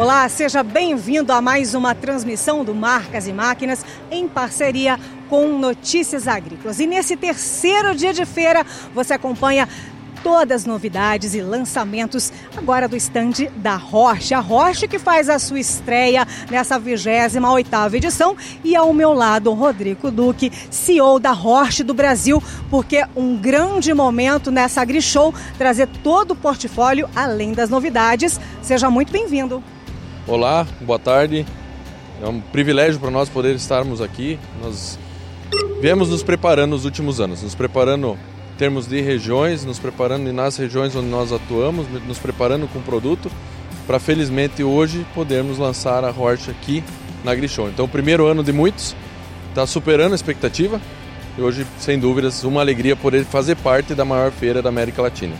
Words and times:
Olá, 0.00 0.26
seja 0.30 0.62
bem-vindo 0.62 1.30
a 1.30 1.42
mais 1.42 1.74
uma 1.74 1.94
transmissão 1.94 2.64
do 2.64 2.74
Marcas 2.74 3.28
e 3.28 3.34
Máquinas 3.34 3.84
em 4.10 4.26
parceria 4.26 4.98
com 5.28 5.46
Notícias 5.58 6.26
Agrícolas. 6.26 6.80
E 6.80 6.86
nesse 6.86 7.18
terceiro 7.18 7.94
dia 7.94 8.10
de 8.14 8.24
feira, 8.24 8.64
você 8.94 9.12
acompanha 9.12 9.68
todas 10.22 10.62
as 10.62 10.66
novidades 10.66 11.34
e 11.34 11.42
lançamentos 11.42 12.32
agora 12.56 12.88
do 12.88 12.96
estande 12.96 13.50
da 13.56 13.76
Roche. 13.76 14.32
A 14.32 14.40
Roche 14.40 14.88
que 14.88 14.98
faz 14.98 15.28
a 15.28 15.38
sua 15.38 15.60
estreia 15.60 16.26
nessa 16.50 16.80
28ª 16.80 17.92
edição 17.92 18.34
e 18.64 18.74
ao 18.74 18.94
meu 18.94 19.12
lado 19.12 19.52
Rodrigo 19.52 20.10
Duque, 20.10 20.50
CEO 20.70 21.18
da 21.18 21.32
Roche 21.32 21.84
do 21.84 21.92
Brasil, 21.92 22.42
porque 22.70 23.04
um 23.14 23.36
grande 23.36 23.92
momento 23.92 24.50
nessa 24.50 24.80
AgriShow 24.80 25.34
trazer 25.58 25.88
todo 26.02 26.30
o 26.30 26.36
portfólio 26.36 27.06
além 27.14 27.52
das 27.52 27.68
novidades. 27.68 28.40
Seja 28.62 28.90
muito 28.90 29.12
bem-vindo. 29.12 29.62
Olá, 30.30 30.64
boa 30.80 30.96
tarde. 30.96 31.44
É 32.22 32.28
um 32.28 32.40
privilégio 32.40 33.00
para 33.00 33.10
nós 33.10 33.28
poder 33.28 33.56
estarmos 33.56 34.00
aqui. 34.00 34.38
Nós 34.62 34.96
viemos 35.80 36.08
nos 36.08 36.22
preparando 36.22 36.70
nos 36.70 36.84
últimos 36.84 37.20
anos, 37.20 37.42
nos 37.42 37.56
preparando 37.56 38.16
em 38.54 38.56
termos 38.56 38.86
de 38.86 39.00
regiões, 39.00 39.64
nos 39.64 39.80
preparando 39.80 40.32
nas 40.32 40.56
regiões 40.56 40.94
onde 40.94 41.08
nós 41.08 41.32
atuamos, 41.32 41.84
nos 42.06 42.20
preparando 42.20 42.68
com 42.68 42.80
produto 42.80 43.28
para 43.88 43.98
felizmente 43.98 44.62
hoje 44.62 45.04
podermos 45.16 45.58
lançar 45.58 46.04
a 46.04 46.14
Horte 46.16 46.48
aqui 46.48 46.84
na 47.24 47.32
AgriShow. 47.32 47.68
Então, 47.68 47.86
o 47.86 47.88
primeiro 47.88 48.24
ano 48.26 48.44
de 48.44 48.52
muitos, 48.52 48.94
está 49.48 49.66
superando 49.66 50.12
a 50.12 50.14
expectativa 50.14 50.80
e 51.36 51.42
hoje, 51.42 51.66
sem 51.76 51.98
dúvidas, 51.98 52.44
uma 52.44 52.60
alegria 52.60 52.94
poder 52.94 53.24
fazer 53.24 53.56
parte 53.56 53.96
da 53.96 54.04
maior 54.04 54.30
feira 54.30 54.62
da 54.62 54.68
América 54.68 55.02
Latina. 55.02 55.34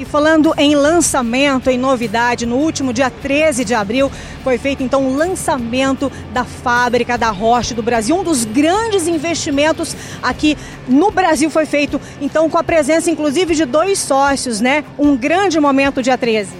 E 0.00 0.04
falando 0.06 0.54
em 0.56 0.74
lançamento, 0.74 1.68
em 1.68 1.76
novidade, 1.76 2.46
no 2.46 2.56
último 2.56 2.90
dia 2.90 3.10
13 3.10 3.66
de 3.66 3.74
abril 3.74 4.10
foi 4.42 4.56
feito 4.56 4.82
então 4.82 5.06
o 5.06 5.14
lançamento 5.14 6.10
da 6.32 6.42
fábrica 6.42 7.18
da 7.18 7.28
Roche 7.28 7.74
do 7.74 7.82
Brasil. 7.82 8.16
Um 8.16 8.24
dos 8.24 8.46
grandes 8.46 9.06
investimentos 9.06 9.94
aqui 10.22 10.56
no 10.88 11.10
Brasil 11.10 11.50
foi 11.50 11.66
feito 11.66 12.00
então 12.18 12.48
com 12.48 12.56
a 12.56 12.64
presença 12.64 13.10
inclusive 13.10 13.54
de 13.54 13.66
dois 13.66 13.98
sócios, 13.98 14.58
né? 14.58 14.86
Um 14.98 15.14
grande 15.14 15.60
momento 15.60 16.02
dia 16.02 16.16
13. 16.16 16.50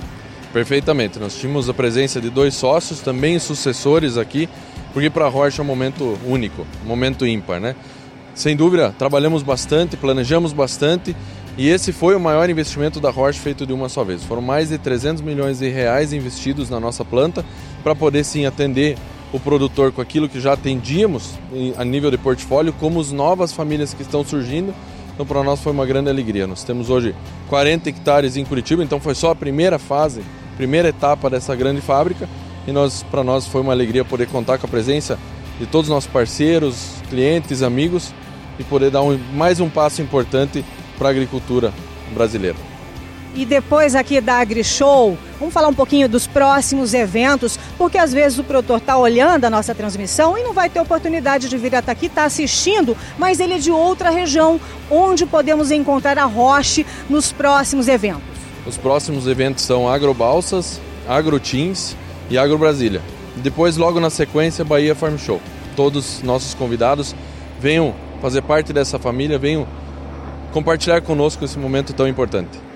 Perfeitamente. 0.52 1.18
Nós 1.18 1.34
tínhamos 1.34 1.66
a 1.66 1.72
presença 1.72 2.20
de 2.20 2.28
dois 2.28 2.54
sócios, 2.54 3.00
também 3.00 3.38
sucessores 3.38 4.18
aqui, 4.18 4.50
porque 4.92 5.08
para 5.08 5.24
a 5.24 5.30
Roche 5.30 5.60
é 5.60 5.62
um 5.62 5.66
momento 5.66 6.18
único, 6.26 6.66
um 6.84 6.88
momento 6.88 7.26
ímpar, 7.26 7.58
né? 7.58 7.74
Sem 8.34 8.54
dúvida, 8.54 8.94
trabalhamos 8.98 9.42
bastante, 9.42 9.96
planejamos 9.96 10.52
bastante 10.52 11.16
e 11.60 11.68
esse 11.68 11.92
foi 11.92 12.16
o 12.16 12.20
maior 12.20 12.48
investimento 12.48 12.98
da 13.00 13.10
Roche 13.10 13.38
feito 13.38 13.66
de 13.66 13.72
uma 13.74 13.90
só 13.90 14.02
vez. 14.02 14.24
Foram 14.24 14.40
mais 14.40 14.70
de 14.70 14.78
300 14.78 15.20
milhões 15.20 15.58
de 15.58 15.68
reais 15.68 16.10
investidos 16.10 16.70
na 16.70 16.80
nossa 16.80 17.04
planta 17.04 17.44
para 17.82 17.94
poder 17.94 18.24
sim 18.24 18.46
atender 18.46 18.96
o 19.30 19.38
produtor 19.38 19.92
com 19.92 20.00
aquilo 20.00 20.26
que 20.26 20.40
já 20.40 20.54
atendíamos 20.54 21.34
a 21.76 21.84
nível 21.84 22.10
de 22.10 22.16
portfólio, 22.16 22.72
como 22.72 22.98
as 22.98 23.12
novas 23.12 23.52
famílias 23.52 23.92
que 23.92 24.00
estão 24.00 24.24
surgindo. 24.24 24.74
Então 25.12 25.26
para 25.26 25.44
nós 25.44 25.60
foi 25.60 25.70
uma 25.70 25.84
grande 25.84 26.08
alegria. 26.08 26.46
Nós 26.46 26.64
temos 26.64 26.88
hoje 26.88 27.14
40 27.50 27.90
hectares 27.90 28.38
em 28.38 28.44
Curitiba, 28.46 28.82
então 28.82 28.98
foi 28.98 29.14
só 29.14 29.32
a 29.32 29.34
primeira 29.34 29.78
fase, 29.78 30.22
primeira 30.56 30.88
etapa 30.88 31.28
dessa 31.28 31.54
grande 31.54 31.82
fábrica. 31.82 32.26
E 32.66 32.72
nós, 32.72 33.02
para 33.02 33.22
nós 33.22 33.46
foi 33.46 33.60
uma 33.60 33.74
alegria 33.74 34.02
poder 34.02 34.28
contar 34.28 34.56
com 34.56 34.66
a 34.66 34.70
presença 34.70 35.18
de 35.58 35.66
todos 35.66 35.90
os 35.90 35.94
nossos 35.94 36.10
parceiros, 36.10 36.94
clientes, 37.10 37.62
amigos 37.62 38.14
e 38.58 38.64
poder 38.64 38.90
dar 38.90 39.02
um, 39.02 39.18
mais 39.34 39.60
um 39.60 39.68
passo 39.68 40.00
importante 40.00 40.64
para 41.00 41.08
a 41.08 41.12
agricultura 41.12 41.72
brasileira. 42.12 42.58
E 43.34 43.46
depois 43.46 43.94
aqui 43.94 44.20
da 44.20 44.34
AgriShow, 44.34 45.16
vamos 45.38 45.54
falar 45.54 45.68
um 45.68 45.74
pouquinho 45.74 46.06
dos 46.06 46.26
próximos 46.26 46.92
eventos, 46.92 47.58
porque 47.78 47.96
às 47.96 48.12
vezes 48.12 48.38
o 48.38 48.44
produtor 48.44 48.78
está 48.78 48.98
olhando 48.98 49.46
a 49.46 49.50
nossa 49.50 49.74
transmissão 49.74 50.36
e 50.36 50.42
não 50.42 50.52
vai 50.52 50.68
ter 50.68 50.78
oportunidade 50.78 51.48
de 51.48 51.56
vir 51.56 51.74
até 51.74 51.92
aqui, 51.92 52.06
está 52.06 52.24
assistindo, 52.24 52.94
mas 53.16 53.40
ele 53.40 53.54
é 53.54 53.58
de 53.58 53.70
outra 53.70 54.10
região, 54.10 54.60
onde 54.90 55.24
podemos 55.24 55.70
encontrar 55.70 56.18
a 56.18 56.24
Roche 56.24 56.84
nos 57.08 57.32
próximos 57.32 57.88
eventos. 57.88 58.22
Os 58.66 58.76
próximos 58.76 59.26
eventos 59.26 59.64
são 59.64 59.88
Agrobalsas, 59.88 60.78
AgroTeams 61.08 61.96
e 62.28 62.36
AgroBrasília. 62.36 63.00
Depois, 63.36 63.78
logo 63.78 64.00
na 64.00 64.10
sequência, 64.10 64.64
Bahia 64.64 64.94
Farm 64.94 65.16
Show. 65.16 65.40
Todos 65.74 66.20
nossos 66.22 66.52
convidados 66.52 67.14
venham 67.58 67.94
fazer 68.20 68.42
parte 68.42 68.72
dessa 68.72 68.98
família, 68.98 69.38
venham 69.38 69.66
compartilhar 70.50 71.00
conosco 71.00 71.44
esse 71.44 71.58
momento 71.58 71.92
tão 71.92 72.06
importante. 72.06 72.70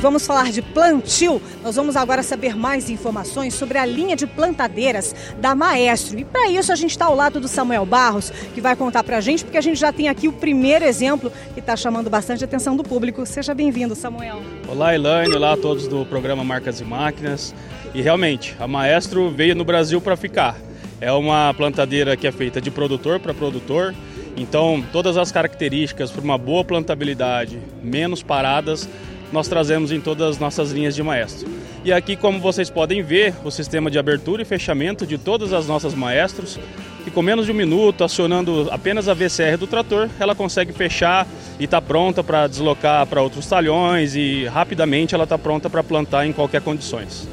Vamos 0.00 0.24
falar 0.24 0.52
de 0.52 0.62
plantio. 0.62 1.42
Nós 1.64 1.74
vamos 1.74 1.96
agora 1.96 2.22
saber 2.22 2.54
mais 2.54 2.88
informações 2.88 3.54
sobre 3.54 3.76
a 3.76 3.84
linha 3.84 4.14
de 4.14 4.26
plantadeiras 4.26 5.14
da 5.40 5.54
Maestro. 5.54 6.18
E 6.18 6.24
para 6.24 6.48
isso 6.48 6.70
a 6.70 6.76
gente 6.76 6.90
está 6.90 7.06
ao 7.06 7.14
lado 7.14 7.40
do 7.40 7.48
Samuel 7.48 7.84
Barros, 7.84 8.30
que 8.54 8.60
vai 8.60 8.76
contar 8.76 9.02
para 9.02 9.16
a 9.16 9.20
gente, 9.20 9.44
porque 9.44 9.58
a 9.58 9.60
gente 9.60 9.80
já 9.80 9.92
tem 9.92 10.08
aqui 10.08 10.28
o 10.28 10.32
primeiro 10.32 10.84
exemplo 10.84 11.32
que 11.54 11.60
está 11.60 11.74
chamando 11.76 12.08
bastante 12.08 12.44
atenção 12.44 12.76
do 12.76 12.84
público. 12.84 13.24
Seja 13.26 13.54
bem-vindo, 13.54 13.96
Samuel. 13.96 14.42
Olá, 14.68 14.94
Elaine. 14.94 15.34
Olá 15.34 15.54
a 15.54 15.56
todos 15.56 15.88
do 15.88 16.06
programa 16.06 16.44
Marcas 16.44 16.80
e 16.80 16.84
Máquinas. 16.84 17.54
E 17.92 18.00
realmente, 18.00 18.54
a 18.60 18.68
Maestro 18.68 19.30
veio 19.30 19.56
no 19.56 19.64
Brasil 19.64 20.00
para 20.00 20.16
ficar. 20.16 20.65
É 21.00 21.12
uma 21.12 21.52
plantadeira 21.54 22.16
que 22.16 22.26
é 22.26 22.32
feita 22.32 22.60
de 22.60 22.70
produtor 22.70 23.20
para 23.20 23.34
produtor, 23.34 23.94
então 24.36 24.82
todas 24.92 25.16
as 25.16 25.30
características 25.30 26.10
para 26.10 26.22
uma 26.22 26.38
boa 26.38 26.64
plantabilidade, 26.64 27.58
menos 27.82 28.22
paradas, 28.22 28.88
nós 29.32 29.48
trazemos 29.48 29.92
em 29.92 30.00
todas 30.00 30.30
as 30.30 30.38
nossas 30.38 30.70
linhas 30.72 30.94
de 30.94 31.02
maestro. 31.02 31.48
E 31.84 31.92
aqui, 31.92 32.16
como 32.16 32.40
vocês 32.40 32.70
podem 32.70 33.02
ver, 33.02 33.34
o 33.44 33.50
sistema 33.50 33.90
de 33.90 33.98
abertura 33.98 34.42
e 34.42 34.44
fechamento 34.44 35.06
de 35.06 35.18
todas 35.18 35.52
as 35.52 35.66
nossas 35.66 35.94
maestros, 35.94 36.58
que 37.04 37.10
com 37.10 37.22
menos 37.22 37.46
de 37.46 37.52
um 37.52 37.54
minuto, 37.54 38.02
acionando 38.02 38.68
apenas 38.70 39.08
a 39.08 39.14
VCR 39.14 39.56
do 39.58 39.66
trator, 39.66 40.08
ela 40.18 40.34
consegue 40.34 40.72
fechar 40.72 41.26
e 41.60 41.64
está 41.64 41.80
pronta 41.80 42.24
para 42.24 42.46
deslocar 42.46 43.06
para 43.06 43.22
outros 43.22 43.46
talhões 43.46 44.16
e 44.16 44.46
rapidamente 44.46 45.14
ela 45.14 45.24
está 45.24 45.38
pronta 45.38 45.68
para 45.68 45.84
plantar 45.84 46.26
em 46.26 46.32
qualquer 46.32 46.60
condições. 46.60 47.28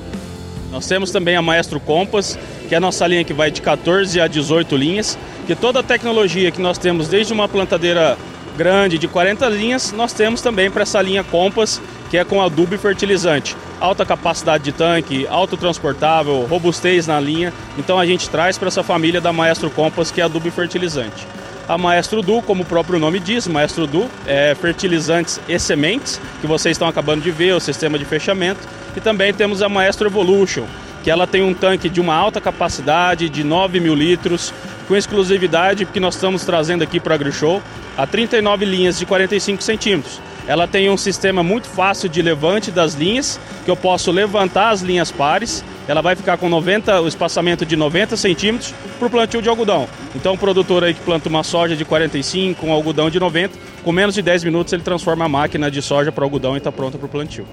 Nós 0.73 0.87
temos 0.87 1.11
também 1.11 1.35
a 1.35 1.41
Maestro 1.41 1.79
Compass, 1.79 2.37
que 2.67 2.73
é 2.73 2.77
a 2.79 2.81
nossa 2.81 3.05
linha 3.05 3.23
que 3.23 3.31
vai 3.31 3.51
de 3.51 3.61
14 3.61 4.19
a 4.19 4.25
18 4.25 4.75
linhas, 4.75 5.19
que 5.45 5.53
toda 5.53 5.81
a 5.81 5.83
tecnologia 5.83 6.49
que 6.49 6.59
nós 6.59 6.79
temos 6.79 7.07
desde 7.07 7.31
uma 7.31 7.47
plantadeira 7.47 8.17
grande 8.57 8.97
de 8.97 9.07
40 9.07 9.47
linhas, 9.49 9.91
nós 9.91 10.13
temos 10.13 10.41
também 10.41 10.71
para 10.71 10.81
essa 10.81 10.99
linha 10.99 11.23
Compass, 11.23 11.79
que 12.09 12.17
é 12.17 12.25
com 12.25 12.41
adubo 12.41 12.73
e 12.73 12.79
fertilizante. 12.79 13.55
Alta 13.79 14.03
capacidade 14.03 14.63
de 14.63 14.71
tanque, 14.71 15.27
autotransportável, 15.27 16.47
robustez 16.49 17.05
na 17.05 17.19
linha. 17.19 17.53
Então 17.77 17.99
a 17.99 18.05
gente 18.07 18.27
traz 18.27 18.57
para 18.57 18.67
essa 18.67 18.81
família 18.81 19.21
da 19.21 19.31
Maestro 19.31 19.69
Compass, 19.69 20.09
que 20.09 20.21
é 20.21 20.23
adubo 20.23 20.47
e 20.47 20.51
fertilizante. 20.51 21.27
A 21.69 21.77
Maestro 21.77 22.23
Du, 22.23 22.41
como 22.41 22.63
o 22.63 22.65
próprio 22.65 22.97
nome 22.97 23.19
diz, 23.19 23.47
Maestro 23.47 23.85
Du 23.85 24.09
é 24.25 24.55
fertilizantes 24.55 25.39
e 25.47 25.59
sementes, 25.59 26.19
que 26.41 26.47
vocês 26.47 26.73
estão 26.73 26.87
acabando 26.87 27.21
de 27.21 27.29
ver, 27.29 27.53
o 27.53 27.59
sistema 27.59 27.99
de 27.99 28.05
fechamento. 28.05 28.67
E 28.95 29.01
também 29.01 29.33
temos 29.33 29.61
a 29.61 29.69
Maestro 29.69 30.07
Evolution, 30.07 30.65
que 31.03 31.11
ela 31.11 31.27
tem 31.27 31.41
um 31.41 31.53
tanque 31.53 31.89
de 31.89 31.99
uma 31.99 32.15
alta 32.15 32.39
capacidade 32.39 33.29
de 33.29 33.43
9 33.43 33.79
mil 33.79 33.95
litros, 33.95 34.53
com 34.87 34.95
exclusividade 34.95 35.85
que 35.85 35.99
nós 35.99 36.15
estamos 36.15 36.45
trazendo 36.45 36.83
aqui 36.83 36.99
para 36.99 37.13
a 37.13 37.15
AgriShow, 37.15 37.61
a 37.97 38.05
39 38.05 38.65
linhas 38.65 38.97
de 38.97 39.05
45 39.05 39.63
centímetros. 39.63 40.21
Ela 40.45 40.67
tem 40.67 40.89
um 40.89 40.97
sistema 40.97 41.41
muito 41.41 41.67
fácil 41.67 42.09
de 42.09 42.21
levante 42.21 42.69
das 42.69 42.93
linhas, 42.93 43.39
que 43.63 43.71
eu 43.71 43.77
posso 43.77 44.11
levantar 44.11 44.69
as 44.71 44.81
linhas 44.81 45.09
pares. 45.09 45.63
Ela 45.87 46.01
vai 46.01 46.15
ficar 46.15 46.37
com 46.37 46.49
90, 46.49 47.01
o 47.01 47.07
espaçamento 47.07 47.65
de 47.65 47.75
90 47.77 48.17
centímetros 48.17 48.73
para 48.99 49.07
o 49.07 49.09
plantio 49.09 49.41
de 49.41 49.47
algodão. 49.47 49.87
Então, 50.15 50.33
o 50.33 50.37
produtor 50.37 50.83
aí 50.83 50.93
que 50.93 51.01
planta 51.01 51.29
uma 51.29 51.43
soja 51.43 51.75
de 51.75 51.85
45, 51.85 52.65
um 52.65 52.71
algodão 52.71 53.09
de 53.09 53.19
90, 53.19 53.57
com 53.83 53.91
menos 53.91 54.15
de 54.15 54.21
10 54.21 54.43
minutos 54.43 54.73
ele 54.73 54.83
transforma 54.83 55.25
a 55.25 55.29
máquina 55.29 55.71
de 55.71 55.81
soja 55.81 56.11
para 56.11 56.25
algodão 56.25 56.55
e 56.55 56.57
está 56.57 56.71
pronta 56.71 56.97
para 56.97 57.05
o 57.05 57.09
plantio. 57.09 57.45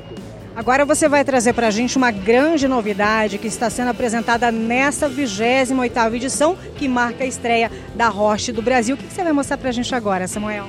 Agora 0.54 0.84
você 0.84 1.08
vai 1.08 1.24
trazer 1.24 1.52
para 1.52 1.68
a 1.68 1.70
gente 1.70 1.96
uma 1.96 2.10
grande 2.10 2.66
novidade 2.66 3.38
que 3.38 3.46
está 3.46 3.70
sendo 3.70 3.88
apresentada 3.88 4.50
nessa 4.50 5.08
28ª 5.08 6.14
edição, 6.14 6.56
que 6.76 6.88
marca 6.88 7.22
a 7.22 7.26
estreia 7.26 7.70
da 7.94 8.08
Roche 8.08 8.50
do 8.50 8.60
Brasil. 8.60 8.96
O 8.96 8.98
que 8.98 9.04
você 9.04 9.22
vai 9.22 9.32
mostrar 9.32 9.56
para 9.56 9.68
a 9.68 9.72
gente 9.72 9.94
agora, 9.94 10.26
Samuel? 10.26 10.66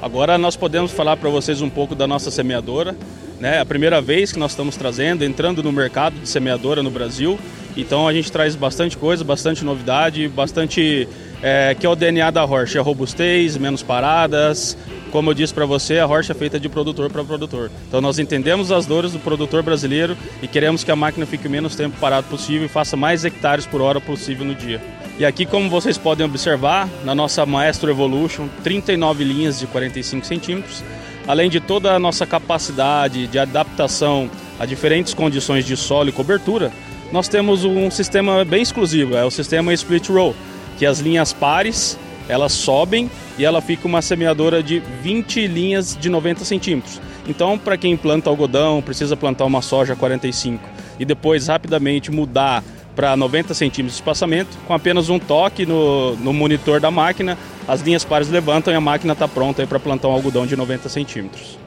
Agora 0.00 0.38
nós 0.38 0.56
podemos 0.56 0.90
falar 0.90 1.18
para 1.18 1.28
vocês 1.28 1.60
um 1.60 1.68
pouco 1.68 1.94
da 1.94 2.06
nossa 2.06 2.30
semeadora. 2.30 2.96
Né? 3.38 3.56
É 3.56 3.60
a 3.60 3.66
primeira 3.66 4.00
vez 4.00 4.32
que 4.32 4.38
nós 4.38 4.52
estamos 4.52 4.76
trazendo, 4.76 5.22
entrando 5.22 5.62
no 5.62 5.70
mercado 5.70 6.18
de 6.18 6.28
semeadora 6.28 6.82
no 6.82 6.90
Brasil. 6.90 7.38
Então 7.76 8.08
a 8.08 8.12
gente 8.12 8.32
traz 8.32 8.54
bastante 8.54 8.96
coisa, 8.96 9.22
bastante 9.22 9.64
novidade, 9.64 10.26
bastante 10.28 11.06
é, 11.42 11.74
que 11.78 11.86
é 11.86 11.88
o 11.88 11.96
DNA 11.96 12.30
da 12.30 12.42
Roche, 12.42 12.78
é 12.78 12.80
robustez, 12.80 13.56
menos 13.56 13.82
paradas, 13.82 14.76
como 15.10 15.30
eu 15.30 15.34
disse 15.34 15.52
para 15.52 15.66
você, 15.66 15.98
a 15.98 16.06
Rocha 16.06 16.32
é 16.32 16.34
feita 16.34 16.60
de 16.60 16.68
produtor 16.68 17.10
para 17.10 17.24
produtor. 17.24 17.70
Então 17.88 18.00
nós 18.00 18.18
entendemos 18.18 18.70
as 18.70 18.86
dores 18.86 19.12
do 19.12 19.18
produtor 19.18 19.62
brasileiro 19.62 20.16
e 20.40 20.46
queremos 20.46 20.84
que 20.84 20.90
a 20.90 20.96
máquina 20.96 21.26
fique 21.26 21.48
o 21.48 21.50
menos 21.50 21.74
tempo 21.74 21.96
parado 22.00 22.28
possível 22.28 22.66
e 22.66 22.68
faça 22.68 22.96
mais 22.96 23.24
hectares 23.24 23.66
por 23.66 23.80
hora 23.80 24.00
possível 24.00 24.46
no 24.46 24.54
dia. 24.54 24.80
E 25.18 25.24
aqui, 25.24 25.44
como 25.44 25.68
vocês 25.68 25.98
podem 25.98 26.24
observar, 26.24 26.88
na 27.04 27.14
nossa 27.14 27.44
Maestro 27.44 27.90
Evolution, 27.90 28.48
39 28.62 29.24
linhas 29.24 29.58
de 29.58 29.66
45 29.66 30.24
centímetros, 30.24 30.82
além 31.26 31.50
de 31.50 31.60
toda 31.60 31.92
a 31.92 31.98
nossa 31.98 32.24
capacidade 32.24 33.26
de 33.26 33.38
adaptação 33.38 34.30
a 34.58 34.64
diferentes 34.64 35.12
condições 35.12 35.66
de 35.66 35.76
solo 35.76 36.08
e 36.08 36.12
cobertura, 36.12 36.72
nós 37.12 37.28
temos 37.28 37.64
um 37.64 37.90
sistema 37.90 38.44
bem 38.44 38.62
exclusivo, 38.62 39.16
é 39.16 39.24
o 39.24 39.30
sistema 39.30 39.74
split 39.74 40.08
row, 40.08 40.34
que 40.80 40.86
as 40.86 40.98
linhas 40.98 41.30
pares 41.30 41.98
elas 42.26 42.52
sobem 42.52 43.10
e 43.36 43.44
ela 43.44 43.60
fica 43.60 43.86
uma 43.86 44.00
semeadora 44.00 44.62
de 44.62 44.80
20 45.02 45.46
linhas 45.46 45.94
de 45.94 46.08
90 46.08 46.42
centímetros. 46.42 46.98
Então, 47.28 47.58
para 47.58 47.76
quem 47.76 47.98
planta 47.98 48.30
algodão, 48.30 48.80
precisa 48.80 49.14
plantar 49.14 49.44
uma 49.44 49.60
soja 49.60 49.94
45 49.94 50.66
e 50.98 51.04
depois 51.04 51.48
rapidamente 51.48 52.10
mudar 52.10 52.64
para 52.96 53.14
90 53.14 53.52
centímetros 53.52 53.96
de 53.96 54.00
espaçamento, 54.00 54.56
com 54.66 54.72
apenas 54.72 55.10
um 55.10 55.18
toque 55.18 55.66
no, 55.66 56.16
no 56.16 56.32
monitor 56.32 56.80
da 56.80 56.90
máquina, 56.90 57.36
as 57.68 57.82
linhas 57.82 58.02
pares 58.02 58.30
levantam 58.30 58.72
e 58.72 58.76
a 58.76 58.80
máquina 58.80 59.12
está 59.12 59.28
pronta 59.28 59.66
para 59.66 59.78
plantar 59.78 60.08
um 60.08 60.12
algodão 60.12 60.46
de 60.46 60.56
90 60.56 60.88
centímetros. 60.88 61.58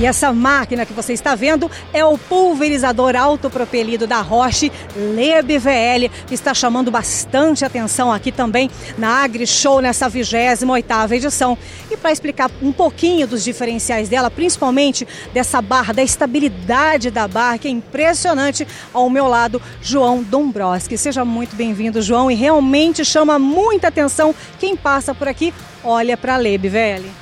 E 0.00 0.06
essa 0.06 0.32
máquina 0.32 0.86
que 0.86 0.94
você 0.94 1.12
está 1.12 1.34
vendo 1.34 1.70
é 1.92 2.02
o 2.02 2.16
pulverizador 2.16 3.14
autopropelido 3.14 4.06
da 4.06 4.22
Roche 4.22 4.72
Leb 4.96 5.58
VL, 5.58 6.08
que 6.26 6.32
está 6.32 6.54
chamando 6.54 6.90
bastante 6.90 7.66
atenção 7.66 8.10
aqui 8.10 8.32
também 8.32 8.70
na 8.96 9.22
Agri 9.22 9.46
Show 9.46 9.82
nessa 9.82 10.08
28ª 10.08 11.12
edição. 11.12 11.58
E 11.90 11.98
para 11.98 12.12
explicar 12.12 12.50
um 12.62 12.72
pouquinho 12.72 13.26
dos 13.26 13.44
diferenciais 13.44 14.08
dela, 14.08 14.30
principalmente 14.30 15.06
dessa 15.34 15.60
barra, 15.60 15.92
da 15.92 16.02
estabilidade 16.02 17.10
da 17.10 17.28
barra, 17.28 17.58
que 17.58 17.68
é 17.68 17.70
impressionante, 17.70 18.66
ao 18.94 19.10
meu 19.10 19.28
lado, 19.28 19.60
João 19.82 20.22
Dombrowski. 20.22 20.96
Seja 20.96 21.26
muito 21.26 21.54
bem-vindo, 21.54 22.00
João, 22.00 22.30
e 22.30 22.34
realmente 22.34 23.04
chama 23.04 23.38
muita 23.38 23.88
atenção 23.88 24.34
quem 24.58 24.74
passa 24.74 25.14
por 25.14 25.28
aqui, 25.28 25.52
olha 25.84 26.16
para 26.16 26.36
a 26.36 26.38
Leb 26.38 26.70
VL. 26.70 27.19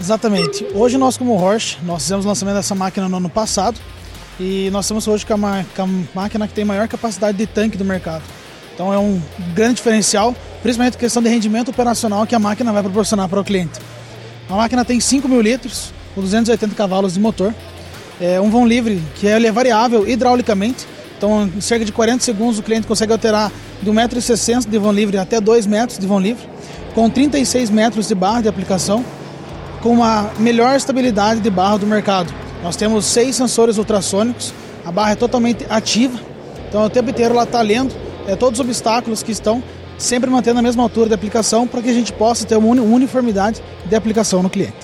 Exatamente. 0.00 0.66
Hoje 0.74 0.98
nós 0.98 1.16
como 1.16 1.34
Horsch, 1.34 1.78
nós 1.82 2.02
fizemos 2.02 2.24
o 2.24 2.28
lançamento 2.28 2.56
dessa 2.56 2.74
máquina 2.74 3.08
no 3.08 3.16
ano 3.16 3.30
passado 3.30 3.80
e 4.38 4.68
nós 4.70 4.84
estamos 4.84 5.08
hoje 5.08 5.24
com 5.24 5.34
a, 5.34 5.64
com 5.74 5.82
a 5.82 5.88
máquina 6.14 6.46
que 6.46 6.54
tem 6.54 6.64
maior 6.64 6.86
capacidade 6.86 7.36
de 7.38 7.46
tanque 7.46 7.78
do 7.78 7.84
mercado. 7.84 8.22
Então 8.74 8.92
é 8.92 8.98
um 8.98 9.20
grande 9.54 9.76
diferencial, 9.76 10.36
principalmente 10.62 10.98
questão 10.98 11.22
de 11.22 11.30
rendimento 11.30 11.70
operacional 11.70 12.26
que 12.26 12.34
a 12.34 12.38
máquina 12.38 12.72
vai 12.72 12.82
proporcionar 12.82 13.28
para 13.28 13.40
o 13.40 13.44
cliente. 13.44 13.80
A 14.50 14.54
máquina 14.54 14.84
tem 14.84 15.00
5 15.00 15.26
mil 15.28 15.40
litros, 15.40 15.92
com 16.14 16.20
280 16.20 16.74
cavalos 16.74 17.14
de 17.14 17.20
motor, 17.20 17.54
é 18.20 18.40
um 18.40 18.50
vão 18.50 18.66
livre 18.66 19.02
que 19.16 19.26
ele 19.26 19.46
é 19.46 19.52
variável 19.52 20.08
hidraulicamente, 20.08 20.86
então 21.16 21.50
em 21.56 21.60
cerca 21.60 21.84
de 21.84 21.92
40 21.92 22.22
segundos 22.22 22.58
o 22.58 22.62
cliente 22.62 22.86
consegue 22.86 23.12
alterar 23.12 23.50
de 23.82 23.90
1,60m 23.90 24.68
de 24.68 24.78
vão 24.78 24.92
livre 24.92 25.16
até 25.18 25.40
2 25.40 25.66
metros 25.66 25.98
de 25.98 26.06
vão 26.06 26.20
livre, 26.20 26.46
com 26.94 27.08
36 27.08 27.70
metros 27.70 28.08
de 28.08 28.14
barra 28.14 28.42
de 28.42 28.48
aplicação, 28.48 29.04
com 29.86 29.92
uma 29.92 30.32
melhor 30.40 30.74
estabilidade 30.74 31.38
de 31.38 31.48
barra 31.48 31.76
do 31.76 31.86
mercado. 31.86 32.34
Nós 32.60 32.74
temos 32.74 33.04
seis 33.04 33.36
sensores 33.36 33.78
ultrassônicos, 33.78 34.52
a 34.84 34.90
barra 34.90 35.12
é 35.12 35.14
totalmente 35.14 35.64
ativa, 35.70 36.18
então 36.68 36.84
o 36.84 36.90
tempo 36.90 37.10
inteiro 37.10 37.34
ela 37.34 37.44
está 37.44 37.62
lendo 37.62 37.94
é, 38.26 38.34
todos 38.34 38.58
os 38.58 38.66
obstáculos 38.66 39.22
que 39.22 39.30
estão, 39.30 39.62
sempre 39.96 40.28
mantendo 40.28 40.58
a 40.58 40.62
mesma 40.62 40.82
altura 40.82 41.06
de 41.06 41.14
aplicação 41.14 41.68
para 41.68 41.80
que 41.80 41.88
a 41.88 41.92
gente 41.92 42.12
possa 42.12 42.44
ter 42.44 42.56
uma 42.56 42.66
uniformidade 42.82 43.62
de 43.84 43.94
aplicação 43.94 44.42
no 44.42 44.50
cliente. 44.50 44.74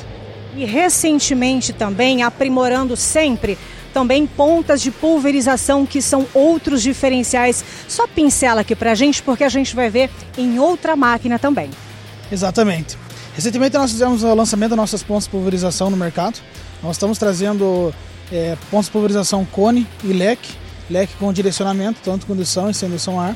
E 0.55 0.65
recentemente 0.65 1.73
também, 1.73 2.23
aprimorando 2.23 2.97
sempre, 2.97 3.59
também 3.93 4.25
pontas 4.25 4.81
de 4.81 4.93
pulverização 4.93 5.85
que 5.85 6.01
são 6.01 6.29
outros 6.33 6.81
diferenciais. 6.81 7.65
Só 7.89 8.07
pincela 8.07 8.61
aqui 8.61 8.77
para 8.77 8.93
a 8.93 8.95
gente, 8.95 9.21
porque 9.21 9.43
a 9.43 9.49
gente 9.49 9.75
vai 9.75 9.91
ver 9.91 10.11
em 10.39 10.61
outra 10.61 10.95
máquina 10.95 11.41
também. 11.41 11.71
Exatamente. 12.31 12.97
Recentemente 13.35 13.77
nós 13.77 13.91
fizemos 13.91 14.23
o 14.23 14.35
lançamento 14.35 14.71
das 14.71 14.77
nossas 14.77 15.03
pontas 15.03 15.25
de 15.25 15.31
pulverização 15.31 15.89
no 15.89 15.97
mercado. 15.97 16.39
Nós 16.83 16.97
estamos 16.97 17.19
trazendo 17.19 17.95
é, 18.31 18.57
pontos 18.71 18.87
de 18.87 18.93
pulverização 18.93 19.45
cone 19.45 19.87
e 20.05 20.13
leque, 20.13 20.53
leque 20.91 21.15
com 21.17 21.33
direcionamento, 21.33 22.01
tanto 22.05 22.27
condução 22.27 22.69
e 22.69 22.75
sem 22.75 22.89
indução 22.89 23.19
ar, 23.19 23.35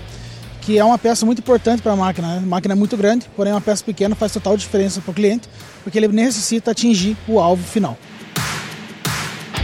que 0.61 0.79
é 0.79 0.85
uma 0.85 0.99
peça 0.99 1.25
muito 1.25 1.39
importante 1.39 1.81
para 1.81 1.93
a 1.93 1.97
máquina. 1.97 2.29
Né? 2.29 2.43
A 2.43 2.47
máquina 2.47 2.75
é 2.75 2.77
muito 2.77 2.97
grande, 2.97 3.27
porém 3.35 3.53
uma 3.53 3.61
peça 3.61 3.83
pequena 3.83 4.15
faz 4.15 4.33
total 4.33 4.57
diferença 4.57 5.01
para 5.01 5.11
o 5.11 5.15
cliente, 5.15 5.49
porque 5.83 5.99
ele 5.99 6.09
necessita 6.09 6.73
atingir 6.73 7.17
o 7.27 7.41
alvo 7.41 7.63
final. 7.63 7.97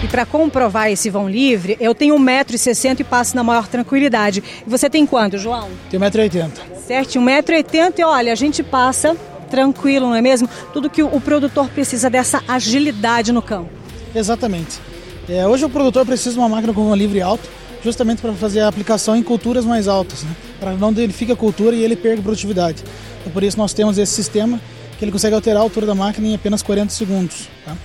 E 0.02 0.08
para 0.08 0.26
comprovar 0.26 0.90
esse 0.90 1.10
vão 1.10 1.28
livre, 1.28 1.76
eu 1.78 1.94
tenho 1.94 2.16
1,60m 2.16 3.00
e 3.00 3.04
passo 3.04 3.36
na 3.36 3.44
maior 3.44 3.68
tranquilidade. 3.68 4.42
E 4.66 4.68
você 4.68 4.90
tem 4.90 5.06
quanto, 5.06 5.38
João? 5.38 5.68
Tenho 5.90 6.02
1,80m. 6.02 6.50
Certo, 6.86 7.20
1,80m 7.20 7.98
e 7.98 8.04
olha, 8.04 8.32
a 8.32 8.34
gente 8.34 8.64
passa 8.64 9.16
tranquilo, 9.52 10.06
não 10.06 10.14
é 10.14 10.22
mesmo? 10.22 10.48
Tudo 10.72 10.88
que 10.88 11.02
o 11.02 11.20
produtor 11.20 11.68
precisa 11.68 12.08
dessa 12.08 12.42
agilidade 12.48 13.32
no 13.32 13.42
campo. 13.42 13.68
Exatamente. 14.14 14.80
É, 15.28 15.46
hoje 15.46 15.62
o 15.62 15.68
produtor 15.68 16.06
precisa 16.06 16.32
de 16.32 16.38
uma 16.38 16.48
máquina 16.48 16.72
com 16.72 16.80
um 16.80 16.94
livre 16.94 17.20
alto, 17.20 17.46
justamente 17.84 18.22
para 18.22 18.32
fazer 18.32 18.60
a 18.60 18.68
aplicação 18.68 19.14
em 19.14 19.22
culturas 19.22 19.66
mais 19.66 19.88
altas, 19.88 20.22
né? 20.22 20.34
para 20.58 20.72
não 20.72 20.90
danificar 20.90 21.34
a 21.34 21.38
cultura 21.38 21.76
e 21.76 21.84
ele 21.84 21.94
perca 21.94 22.22
produtividade. 22.22 22.82
Então, 23.20 23.30
por 23.30 23.42
isso 23.42 23.58
nós 23.58 23.74
temos 23.74 23.98
esse 23.98 24.12
sistema 24.12 24.58
que 24.98 25.04
ele 25.04 25.12
consegue 25.12 25.34
alterar 25.34 25.60
a 25.60 25.62
altura 25.62 25.84
da 25.84 25.94
máquina 25.94 26.28
em 26.28 26.34
apenas 26.34 26.62
40 26.62 26.90
segundos. 26.90 27.50
Tá? 27.66 27.76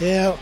É, 0.00 0.32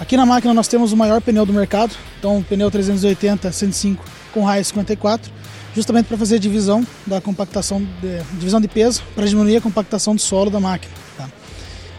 aqui 0.00 0.16
na 0.16 0.26
máquina 0.26 0.52
nós 0.52 0.66
temos 0.66 0.92
o 0.92 0.96
maior 0.96 1.20
pneu 1.20 1.46
do 1.46 1.52
mercado, 1.52 1.94
então 2.18 2.38
um 2.38 2.42
pneu 2.42 2.68
380 2.68 3.52
105 3.52 4.04
com 4.34 4.42
raio 4.42 4.64
54 4.64 5.39
justamente 5.74 6.06
para 6.06 6.16
fazer 6.16 6.36
a 6.36 6.38
divisão 6.38 6.86
da 7.06 7.20
compactação, 7.20 7.80
de, 8.00 8.22
divisão 8.34 8.60
de 8.60 8.68
peso, 8.68 9.02
para 9.14 9.26
diminuir 9.26 9.56
a 9.56 9.60
compactação 9.60 10.14
do 10.14 10.20
solo 10.20 10.50
da 10.50 10.60
máquina. 10.60 10.92
Tá? 11.16 11.28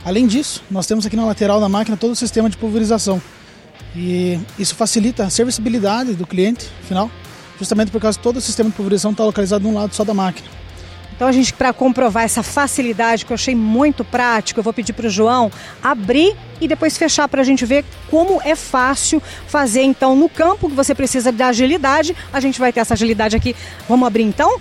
Além 0.03 0.27
disso, 0.27 0.63
nós 0.69 0.85
temos 0.87 1.05
aqui 1.05 1.15
na 1.15 1.25
lateral 1.25 1.59
da 1.59 1.69
máquina 1.69 1.95
todo 1.95 2.11
o 2.11 2.15
sistema 2.15 2.49
de 2.49 2.57
pulverização. 2.57 3.21
E 3.95 4.39
isso 4.57 4.75
facilita 4.75 5.25
a 5.25 5.29
serviçabilidade 5.29 6.13
do 6.13 6.25
cliente 6.25 6.67
final, 6.87 7.09
justamente 7.57 7.91
por 7.91 8.01
causa 8.01 8.17
que 8.17 8.23
todo 8.23 8.37
o 8.37 8.41
sistema 8.41 8.69
de 8.69 8.75
pulverização 8.75 9.11
está 9.11 9.23
localizado 9.23 9.63
num 9.63 9.73
lado 9.73 9.93
só 9.93 10.03
da 10.03 10.13
máquina. 10.13 10.60
Então 11.21 11.29
a 11.29 11.31
gente, 11.31 11.53
para 11.53 11.71
comprovar 11.71 12.23
essa 12.23 12.41
facilidade 12.41 13.27
que 13.27 13.31
eu 13.31 13.35
achei 13.35 13.53
muito 13.53 14.03
prático, 14.03 14.59
eu 14.59 14.63
vou 14.63 14.73
pedir 14.73 14.91
para 14.91 15.05
o 15.05 15.09
João 15.09 15.51
abrir 15.79 16.35
e 16.59 16.67
depois 16.67 16.97
fechar 16.97 17.27
para 17.27 17.41
a 17.41 17.43
gente 17.43 17.63
ver 17.63 17.85
como 18.09 18.41
é 18.41 18.55
fácil 18.55 19.21
fazer 19.45 19.83
então 19.83 20.15
no 20.15 20.27
campo 20.27 20.67
que 20.67 20.75
você 20.75 20.95
precisa 20.95 21.31
de 21.31 21.43
agilidade. 21.43 22.15
A 22.33 22.39
gente 22.39 22.59
vai 22.59 22.73
ter 22.73 22.79
essa 22.79 22.95
agilidade 22.95 23.35
aqui. 23.35 23.55
Vamos 23.87 24.07
abrir 24.07 24.23
então? 24.23 24.59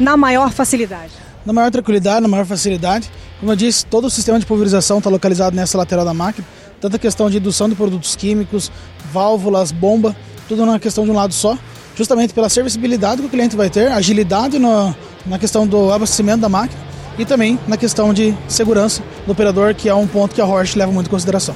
Na 0.00 0.16
maior 0.16 0.50
facilidade 0.50 1.26
na 1.46 1.52
maior 1.52 1.70
tranquilidade, 1.70 2.20
na 2.20 2.28
maior 2.28 2.44
facilidade. 2.44 3.08
Como 3.38 3.52
eu 3.52 3.56
disse, 3.56 3.86
todo 3.86 4.06
o 4.06 4.10
sistema 4.10 4.38
de 4.38 4.44
pulverização 4.44 4.98
está 4.98 5.08
localizado 5.08 5.54
nessa 5.54 5.78
lateral 5.78 6.04
da 6.04 6.12
máquina, 6.12 6.46
tanto 6.80 6.96
a 6.96 6.98
questão 6.98 7.30
de 7.30 7.38
indução 7.38 7.68
de 7.68 7.76
produtos 7.76 8.16
químicos, 8.16 8.70
válvulas, 9.12 9.70
bomba, 9.70 10.14
tudo 10.48 10.66
na 10.66 10.78
questão 10.80 11.04
de 11.04 11.10
um 11.10 11.14
lado 11.14 11.32
só, 11.32 11.56
justamente 11.94 12.34
pela 12.34 12.48
serviçabilidade 12.48 13.20
que 13.20 13.28
o 13.28 13.30
cliente 13.30 13.56
vai 13.56 13.70
ter, 13.70 13.90
agilidade 13.92 14.58
no, 14.58 14.94
na 15.24 15.38
questão 15.38 15.66
do 15.66 15.92
abastecimento 15.92 16.40
da 16.40 16.48
máquina 16.48 16.80
e 17.18 17.24
também 17.24 17.58
na 17.66 17.76
questão 17.76 18.12
de 18.12 18.36
segurança 18.48 19.02
do 19.24 19.32
operador, 19.32 19.74
que 19.74 19.88
é 19.88 19.94
um 19.94 20.06
ponto 20.06 20.34
que 20.34 20.40
a 20.40 20.44
Horsch 20.44 20.76
leva 20.76 20.92
muito 20.92 21.06
em 21.06 21.10
consideração. 21.10 21.54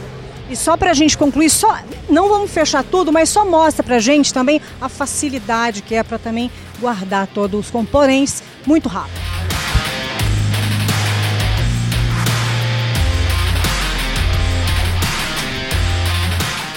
E 0.49 0.57
só 0.57 0.77
para 0.77 0.91
a 0.91 0.95
gente 0.95 1.17
concluir, 1.17 1.51
só 1.51 1.79
não 2.09 2.29
vamos 2.29 2.51
fechar 2.51 2.83
tudo, 2.83 3.13
mas 3.13 3.29
só 3.29 3.45
mostra 3.45 3.85
para 3.85 3.97
a 3.97 4.01
gente 4.01 4.35
também 4.35 4.61
a 4.81 4.89
facilidade 4.89 5.83
que 5.83 5.95
é 5.95 6.03
para 6.03 6.19
também 6.19 6.51
guardar 6.81 7.29
todos 7.29 7.61
os 7.61 7.71
componentes 7.71 8.43
muito 8.67 8.89
rápido. 8.89 9.40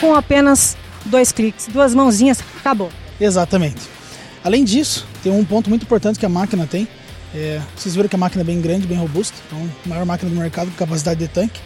Com 0.03 0.13
apenas 0.13 0.75
dois 1.05 1.31
cliques, 1.31 1.67
duas 1.67 1.95
mãozinhas, 1.95 2.43
acabou. 2.59 2.91
Exatamente. 3.21 3.79
Além 4.43 4.65
disso, 4.65 5.07
tem 5.23 5.31
um 5.31 5.45
ponto 5.45 5.69
muito 5.69 5.83
importante 5.83 6.19
que 6.19 6.25
a 6.25 6.29
máquina 6.29 6.67
tem. 6.67 6.85
É, 7.33 7.61
vocês 7.73 7.95
viram 7.95 8.09
que 8.09 8.15
a 8.15 8.19
máquina 8.19 8.41
é 8.41 8.43
bem 8.43 8.59
grande, 8.59 8.85
bem 8.85 8.97
robusta, 8.97 9.35
então 9.47 9.69
a 9.85 9.89
maior 9.89 10.05
máquina 10.05 10.29
do 10.29 10.35
mercado 10.35 10.69
com 10.71 10.75
capacidade 10.75 11.21
de 11.21 11.29
tanque. 11.29 11.61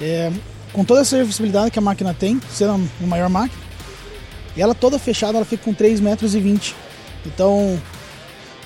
É, 0.00 0.32
com 0.72 0.84
toda 0.84 1.02
a 1.02 1.04
serviçabilidade 1.04 1.70
que 1.70 1.78
a 1.78 1.82
máquina 1.82 2.12
tem, 2.12 2.40
sendo 2.52 2.84
a 3.00 3.06
maior 3.06 3.28
máquina, 3.28 3.62
e 4.56 4.60
ela 4.60 4.74
toda 4.74 4.98
fechada, 4.98 5.38
ela 5.38 5.44
fica 5.44 5.62
com 5.62 5.72
3,20 5.72 6.00
metros. 6.00 6.34
20. 6.34 6.74
Então, 7.26 7.80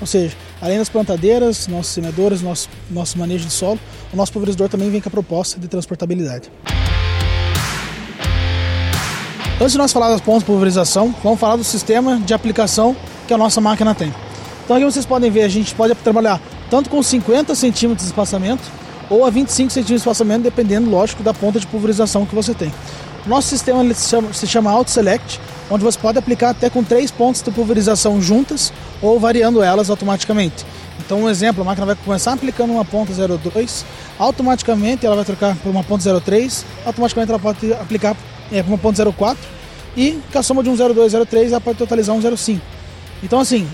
ou 0.01 0.07
seja, 0.07 0.35
além 0.59 0.79
das 0.79 0.89
plantadeiras, 0.89 1.69
nossos 1.69 1.93
semedores, 1.93 2.41
nosso, 2.41 2.67
nosso 2.91 3.19
manejo 3.19 3.45
de 3.45 3.53
solo, 3.53 3.79
o 4.11 4.17
nosso 4.17 4.33
pulverizador 4.33 4.71
também 4.71 4.91
vem 4.91 5.03
com 5.03 5.11
a 5.11 5.13
proposta 5.13 5.61
de 5.61 5.69
transportabilidade. 5.69 6.51
Antes 9.63 9.75
de 9.75 9.79
nós 9.79 9.93
falar 9.93 10.09
das 10.09 10.21
pontas 10.21 10.41
de 10.43 10.47
pulverização, 10.47 11.15
vamos 11.23 11.39
falar 11.39 11.55
do 11.55 11.63
sistema 11.63 12.19
de 12.19 12.35
aplicação 12.35 12.97
que 13.29 13.33
a 13.33 13.39
nossa 13.39 13.61
máquina 13.61 13.95
tem. 13.95 14.13
Então 14.65 14.75
aqui 14.75 14.85
vocês 14.85 15.07
podem 15.07 15.31
ver, 15.31 15.43
a 15.43 15.49
gente 15.49 15.73
pode 15.73 15.95
trabalhar 15.95 16.41
tanto 16.69 16.91
com 16.91 17.01
50 17.01 17.55
centímetros 17.55 18.05
de 18.05 18.11
espaçamento 18.11 18.61
ou 19.09 19.25
a 19.25 19.31
25 19.31 19.71
centímetros 19.71 19.87
de 19.87 19.95
espaçamento, 19.95 20.43
dependendo, 20.43 20.91
lógico, 20.91 21.23
da 21.23 21.33
ponta 21.33 21.61
de 21.61 21.69
pulverização 21.69 22.27
que 22.27 22.35
você 22.35 22.53
tem. 22.53 22.75
Nosso 23.25 23.51
sistema 23.51 23.85
se 23.95 24.09
chama, 24.09 24.33
se 24.33 24.47
chama 24.49 24.69
Auto 24.69 24.91
Select, 24.91 25.41
onde 25.71 25.85
você 25.85 25.97
pode 25.97 26.19
aplicar 26.19 26.51
até 26.51 26.69
com 26.69 26.83
três 26.83 27.13
pontos 27.13 27.41
de 27.41 27.53
pulverização 27.53 28.21
juntas 28.21 28.73
ou 29.01 29.21
variando 29.21 29.63
elas 29.63 29.91
automaticamente. 29.91 30.67
Então, 30.99 31.23
um 31.23 31.31
exemplo, 31.31 31.63
a 31.63 31.65
máquina 31.65 31.87
vai 31.87 31.95
começar 31.95 32.33
aplicando 32.33 32.73
uma 32.73 32.85
ponta 32.85 33.13
02, 33.13 33.85
automaticamente 34.19 35.07
ela 35.07 35.15
vai 35.15 35.25
trocar 35.25 35.55
por 35.55 35.71
uma 35.71 35.85
ponta 35.85 36.21
03, 36.21 36.67
automaticamente 36.85 37.31
ela 37.31 37.39
pode 37.39 37.73
aplicar 37.75 38.17
é, 38.53 38.63
por 38.63 38.71
uma 38.71 38.79
ponta 38.79 39.05
04 39.11 39.43
e 39.97 40.19
com 40.31 40.39
a 40.39 40.43
soma 40.43 40.63
de 40.63 40.69
um 40.69 40.77
02 40.77 41.13
03 41.13 41.53
ela 41.53 41.61
pode 41.61 41.79
totalizar 41.79 42.15
um 42.15 42.37
05. 42.37 42.61
Então, 43.23 43.41
assim, 43.41 43.67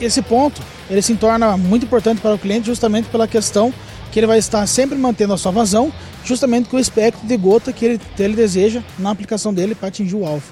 esse 0.00 0.20
ponto 0.22 0.60
ele 0.90 1.00
se 1.00 1.14
torna 1.14 1.56
muito 1.56 1.86
importante 1.86 2.20
para 2.20 2.34
o 2.34 2.38
cliente 2.38 2.66
justamente 2.66 3.08
pela 3.08 3.26
questão 3.26 3.72
que 4.10 4.20
ele 4.20 4.26
vai 4.26 4.38
estar 4.38 4.64
sempre 4.66 4.96
mantendo 4.96 5.32
a 5.32 5.38
sua 5.38 5.50
vazão, 5.50 5.92
justamente 6.24 6.68
com 6.68 6.76
o 6.76 6.80
espectro 6.80 7.26
de 7.26 7.36
gota 7.36 7.72
que 7.72 7.84
ele, 7.84 8.00
ele 8.16 8.36
deseja 8.36 8.80
na 8.96 9.10
aplicação 9.10 9.52
dele 9.52 9.74
para 9.74 9.88
atingir 9.88 10.14
o 10.14 10.24
alvo. 10.24 10.44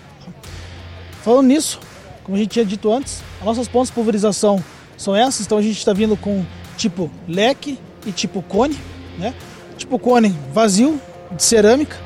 Falando 1.23 1.47
nisso, 1.47 1.79
como 2.25 2.37
a 2.37 2.41
gente 2.41 2.51
tinha 2.51 2.65
dito 2.65 2.93
antes, 2.93 3.23
as 3.39 3.47
nossas 3.47 3.69
pontas 3.69 3.89
de 3.89 3.95
pulverização 3.95 4.63
são 4.97 5.15
essas, 5.15 5.47
então 5.47 5.59
a 5.59 5.63
gente 5.63 5.79
está 5.79 5.93
vindo 5.93 6.17
com 6.17 6.45
tipo 6.77 7.09
leque 7.29 7.79
e 8.05 8.11
tipo 8.11 8.43
cone, 8.43 8.77
né? 9.17 9.33
Tipo 9.79 9.97
cone 9.97 10.35
vazio, 10.53 11.01
de 11.31 11.43
cerâmica, 11.43 11.97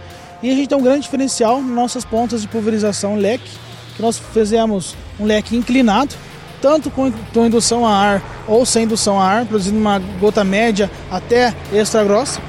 e 0.43 0.51
a 0.51 0.55
gente 0.55 0.69
tem 0.69 0.79
um 0.79 0.83
grande 0.83 1.03
diferencial 1.03 1.61
nas 1.61 1.71
nossas 1.71 2.05
pontas 2.05 2.43
de 2.43 2.49
pulverização 2.49 3.17
leque, 3.17 3.51
que 3.95 4.03
nós 4.03 4.19
fizemos 4.19 4.95
um 5.19 5.25
leque 5.25 5.57
inclinado, 5.57 6.15
tanto 6.61 6.91
com, 6.91 7.13
indução 7.37 7.87
a 7.87 7.95
ar 7.95 8.45
ou 8.47 8.65
sem 8.67 8.85
indução 8.85 9.21
a 9.21 9.25
ar, 9.25 9.47
produzindo 9.47 9.79
uma 9.79 9.99
gota 10.21 10.45
média 10.45 10.91
até 11.11 11.55
extra 11.73 12.05
grossa, 12.05 12.41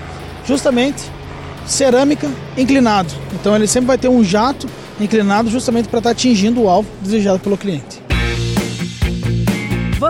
justamente 0.46 1.04
cerâmica 1.66 2.30
inclinado. 2.58 3.14
Então 3.34 3.56
ele 3.56 3.68
sempre 3.68 3.88
vai 3.88 3.98
ter 3.98 4.08
um 4.10 4.24
jato 4.24 4.68
inclinado 5.00 5.50
justamente 5.50 5.88
para 5.88 6.00
estar 6.00 6.12
atingindo 6.12 6.64
o 6.64 6.70
alvo 6.70 6.90
desejado 7.02 7.40
pelo 7.40 7.58
cliente. 7.58 8.07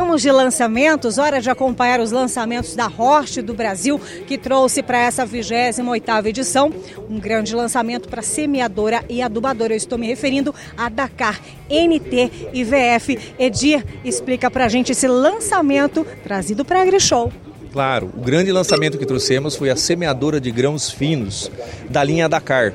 Vamos 0.08 0.22
de 0.22 0.32
lançamentos, 0.32 1.18
hora 1.18 1.42
de 1.42 1.50
acompanhar 1.50 2.00
os 2.00 2.12
lançamentos 2.14 2.74
da 2.78 2.88
Horst 2.88 3.42
do 3.42 3.54
Brasil, 3.54 4.00
que 4.26 4.38
trouxe 4.38 4.82
para 4.82 5.00
essa 5.00 5.28
28ª 5.28 6.26
edição 6.28 6.72
um 7.10 7.20
grande 7.20 7.54
lançamento 7.54 8.08
para 8.08 8.22
semeadora 8.22 9.04
e 9.10 9.22
adubadora. 9.22 9.74
Eu 9.74 9.78
estou 9.78 9.98
me 9.98 10.08
referindo 10.08 10.56
a 10.78 10.88
Dakar 10.88 11.42
NT 11.70 12.32
e 12.54 12.64
VF. 12.64 13.20
Edir, 13.38 13.84
explica 14.06 14.50
para 14.50 14.64
a 14.64 14.70
gente 14.70 14.94
esse 14.94 15.10
lançamento 15.10 16.08
trazido 16.24 16.64
para 16.64 16.80
a 16.80 16.84
AgriShow. 16.84 17.30
Claro, 17.74 18.10
o 18.16 18.22
grande 18.22 18.50
lançamento 18.50 18.98
que 18.98 19.06
trouxemos 19.06 19.58
foi 19.58 19.70
a 19.70 19.76
semeadora 19.76 20.40
de 20.40 20.50
grãos 20.52 20.90
finos 20.90 21.52
da 21.90 22.02
linha 22.02 22.30
Dakar, 22.30 22.74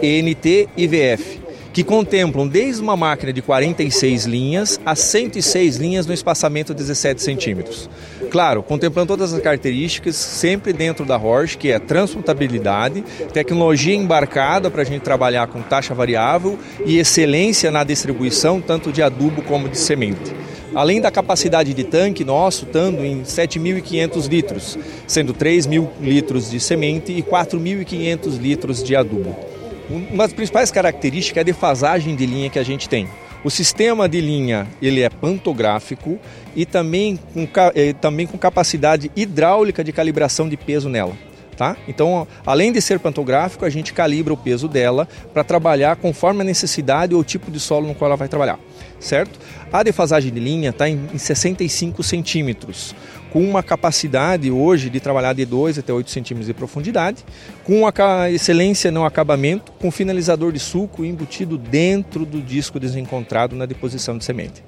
NT 0.00 0.68
e 0.76 0.86
VF 0.86 1.47
que 1.78 1.84
contemplam 1.84 2.48
desde 2.48 2.82
uma 2.82 2.96
máquina 2.96 3.32
de 3.32 3.40
46 3.40 4.24
linhas 4.24 4.80
a 4.84 4.96
106 4.96 5.76
linhas 5.76 6.06
no 6.08 6.12
espaçamento 6.12 6.74
de 6.74 6.80
17 6.80 7.22
centímetros. 7.22 7.88
Claro, 8.32 8.64
contemplando 8.64 9.06
todas 9.06 9.32
as 9.32 9.40
características, 9.40 10.16
sempre 10.16 10.72
dentro 10.72 11.04
da 11.04 11.16
Horsch, 11.16 11.54
que 11.54 11.70
é 11.70 11.78
transportabilidade, 11.78 13.04
tecnologia 13.32 13.94
embarcada 13.94 14.72
para 14.72 14.82
a 14.82 14.84
gente 14.84 15.02
trabalhar 15.02 15.46
com 15.46 15.62
taxa 15.62 15.94
variável 15.94 16.58
e 16.84 16.98
excelência 16.98 17.70
na 17.70 17.84
distribuição, 17.84 18.60
tanto 18.60 18.90
de 18.90 19.00
adubo 19.00 19.40
como 19.42 19.68
de 19.68 19.78
semente. 19.78 20.34
Além 20.74 21.00
da 21.00 21.12
capacidade 21.12 21.72
de 21.72 21.84
tanque 21.84 22.24
nosso, 22.24 22.64
estando 22.64 23.04
em 23.04 23.22
7.500 23.22 24.28
litros, 24.28 24.78
sendo 25.06 25.32
3.000 25.32 25.88
litros 26.00 26.50
de 26.50 26.58
semente 26.58 27.12
e 27.12 27.22
4.500 27.22 28.36
litros 28.36 28.82
de 28.82 28.96
adubo. 28.96 29.57
Uma 29.90 30.24
das 30.24 30.32
principais 30.32 30.70
características 30.70 31.38
é 31.38 31.40
a 31.40 31.44
defasagem 31.44 32.14
de 32.14 32.26
linha 32.26 32.50
que 32.50 32.58
a 32.58 32.62
gente 32.62 32.88
tem. 32.88 33.08
O 33.42 33.50
sistema 33.50 34.08
de 34.08 34.20
linha 34.20 34.66
ele 34.82 35.00
é 35.00 35.08
pantográfico 35.08 36.18
e 36.54 36.66
também 36.66 37.18
com, 37.32 37.48
eh, 37.74 37.92
também 37.94 38.26
com 38.26 38.36
capacidade 38.36 39.10
hidráulica 39.16 39.82
de 39.84 39.92
calibração 39.92 40.48
de 40.48 40.56
peso 40.56 40.88
nela. 40.88 41.16
Tá? 41.56 41.76
Então, 41.88 42.26
além 42.46 42.70
de 42.70 42.80
ser 42.80 43.00
pantográfico, 43.00 43.64
a 43.64 43.70
gente 43.70 43.92
calibra 43.92 44.32
o 44.32 44.36
peso 44.36 44.68
dela 44.68 45.08
para 45.32 45.42
trabalhar 45.42 45.96
conforme 45.96 46.42
a 46.42 46.44
necessidade 46.44 47.14
ou 47.14 47.20
o 47.20 47.24
tipo 47.24 47.50
de 47.50 47.58
solo 47.58 47.88
no 47.88 47.96
qual 47.96 48.10
ela 48.10 48.16
vai 48.16 48.28
trabalhar, 48.28 48.60
certo? 49.00 49.40
A 49.72 49.82
defasagem 49.82 50.32
de 50.32 50.38
linha 50.38 50.70
está 50.70 50.88
em 50.88 51.18
65 51.18 52.00
centímetros, 52.04 52.94
com 53.30 53.42
uma 53.42 53.62
capacidade 53.62 54.50
hoje 54.50 54.88
de 54.88 55.00
trabalhar 55.00 55.32
de 55.32 55.44
2 55.44 55.78
até 55.78 55.92
8 55.92 56.10
centímetros 56.10 56.46
de 56.46 56.54
profundidade, 56.54 57.24
com 57.64 57.82
uma 57.82 58.30
excelência 58.30 58.90
no 58.90 59.04
acabamento, 59.04 59.72
com 59.72 59.90
finalizador 59.90 60.52
de 60.52 60.58
suco 60.58 61.04
embutido 61.04 61.58
dentro 61.58 62.24
do 62.24 62.40
disco 62.40 62.80
desencontrado 62.80 63.54
na 63.54 63.66
deposição 63.66 64.16
de 64.16 64.24
semente. 64.24 64.62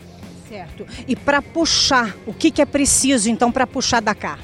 Certo. 0.48 0.86
E 1.06 1.14
para 1.14 1.40
puxar, 1.40 2.16
o 2.26 2.34
que, 2.34 2.50
que 2.50 2.60
é 2.60 2.66
preciso 2.66 3.30
então 3.30 3.52
para 3.52 3.66
puxar 3.66 4.00
da 4.00 4.14
cá? 4.14 4.38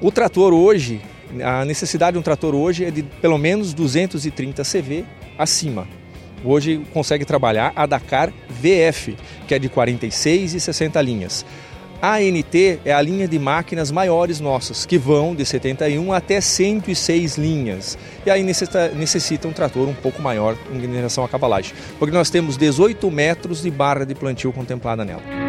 O 0.00 0.10
trator 0.10 0.54
hoje, 0.54 1.00
a 1.42 1.64
necessidade 1.64 2.14
de 2.14 2.18
um 2.18 2.22
trator 2.22 2.54
hoje 2.54 2.84
é 2.84 2.90
de 2.90 3.02
pelo 3.02 3.36
menos 3.36 3.74
230 3.74 4.62
CV 4.62 5.04
acima. 5.38 5.86
Hoje 6.42 6.80
consegue 6.94 7.26
trabalhar 7.26 7.72
a 7.76 7.84
Dakar 7.84 8.32
VF, 8.48 9.14
que 9.46 9.54
é 9.54 9.58
de 9.58 9.68
46 9.68 10.54
e 10.54 10.60
60 10.60 11.00
linhas. 11.02 11.44
ANT 12.02 12.54
é 12.84 12.92
a 12.92 13.02
linha 13.02 13.28
de 13.28 13.38
máquinas 13.38 13.90
maiores 13.90 14.40
nossas, 14.40 14.86
que 14.86 14.96
vão 14.96 15.34
de 15.34 15.44
71 15.44 16.12
até 16.12 16.40
106 16.40 17.36
linhas. 17.36 17.98
E 18.24 18.30
aí 18.30 18.42
necessita, 18.42 18.88
necessita 18.88 19.48
um 19.48 19.52
trator 19.52 19.88
um 19.88 19.94
pouco 19.94 20.22
maior 20.22 20.56
em 20.72 20.94
relação 20.94 21.24
à 21.24 21.28
cavalagem, 21.28 21.74
porque 21.98 22.14
nós 22.14 22.30
temos 22.30 22.56
18 22.56 23.10
metros 23.10 23.62
de 23.62 23.70
barra 23.70 24.04
de 24.04 24.14
plantio 24.14 24.52
contemplada 24.52 25.04
nela. 25.04 25.39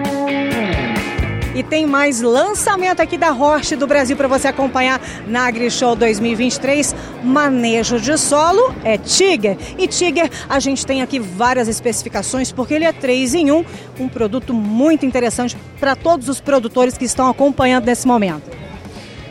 E 1.54 1.62
tem 1.64 1.86
mais 1.86 2.22
lançamento 2.22 3.02
aqui 3.02 3.18
da 3.18 3.30
Roche 3.30 3.76
do 3.76 3.86
Brasil 3.86 4.16
para 4.16 4.28
você 4.28 4.48
acompanhar 4.48 5.02
na 5.28 5.48
AgriShow 5.48 5.98
2023. 5.98 6.96
Manejo 7.24 8.00
de 8.00 8.18
solo 8.18 8.74
é 8.86 8.98
Tiger. 8.98 9.58
E 9.78 9.86
Tiger, 9.86 10.30
a 10.48 10.62
gente 10.62 10.86
tem 10.86 11.02
aqui 11.02 11.20
várias 11.20 11.68
especificações, 11.68 12.54
porque 12.54 12.74
ele 12.74 12.86
é 12.86 12.94
3 12.94 13.34
em 13.34 13.52
1, 13.52 13.66
um 14.00 14.08
produto 14.08 14.54
muito 14.54 15.06
interessante 15.06 15.58
para 15.78 15.94
todos 15.94 16.30
os 16.30 16.40
produtores 16.40 16.98
que 16.98 17.04
estão 17.04 17.28
acompanhando 17.30 17.86
nesse 17.86 18.08
momento. 18.08 18.50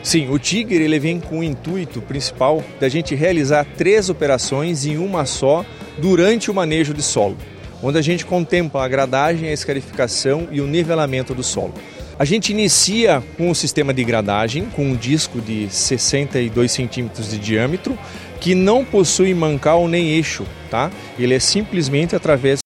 Sim, 0.03 0.29
o 0.29 0.39
Tiger 0.39 0.83
ele 0.83 0.99
vem 0.99 1.21
com 1.21 1.39
o 1.39 1.45
intuito 1.45 2.03
principal 2.03 2.63
da 2.79 2.89
gente 2.89 3.15
realizar 3.15 3.67
três 3.79 4.11
operações 4.11 4.85
em 4.85 4.99
uma 4.99 5.25
só 5.25 5.65
durante 5.97 6.51
o 6.51 6.55
manejo 6.55 6.93
de 6.93 7.03
solo, 7.03 7.37
onde 7.83 7.99
a 7.99 8.03
gente 8.03 8.27
contempla 8.27 8.85
a 8.85 8.89
gradagem, 8.89 9.49
a 9.49 9.53
escarificação 9.53 10.49
e 10.51 10.61
o 10.61 10.67
nivelamento 10.67 11.35
do 11.35 11.43
solo. 11.43 11.75
A 12.21 12.25
gente 12.27 12.53
inicia 12.53 13.23
com 13.39 13.49
o 13.49 13.55
sistema 13.55 13.95
de 13.95 14.05
gradagem, 14.05 14.67
com 14.77 14.85
um 14.85 14.95
disco 14.95 15.41
de 15.41 15.71
62 15.71 16.71
centímetros 16.71 17.31
de 17.31 17.39
diâmetro, 17.39 17.99
que 18.39 18.55
não 18.55 18.85
possui 18.85 19.33
mancal 19.33 19.89
nem 19.89 20.11
eixo, 20.11 20.45
tá? 20.69 20.91
Ele 21.19 21.33
é 21.33 21.39
simplesmente 21.39 22.15
através 22.15 22.61